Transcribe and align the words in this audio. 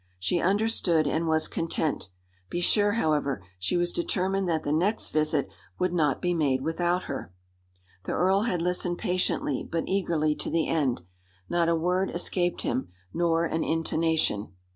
She 0.17 0.39
understood 0.39 1.05
and 1.05 1.27
was 1.27 1.47
content. 1.47 2.09
Be 2.49 2.59
sure, 2.59 2.93
however, 2.93 3.43
she 3.59 3.77
was 3.77 3.93
determined 3.93 4.49
that 4.49 4.63
the 4.63 4.71
next 4.71 5.11
visit 5.11 5.47
would 5.77 5.93
not 5.93 6.23
be 6.23 6.33
made 6.33 6.61
without 6.63 7.03
her. 7.03 7.31
The 8.05 8.13
earl 8.13 8.41
had 8.45 8.63
listened 8.63 8.97
patiently, 8.97 9.61
but 9.63 9.83
eagerly, 9.87 10.33
to 10.37 10.49
the 10.49 10.67
end. 10.67 11.03
Not 11.49 11.69
a 11.69 11.75
word 11.75 12.09
escaped 12.15 12.63
him, 12.63 12.89
nor 13.13 13.45
an 13.45 13.63
intonation. 13.63 14.47